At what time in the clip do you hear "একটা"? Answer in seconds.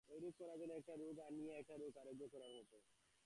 0.71-0.93, 1.59-1.75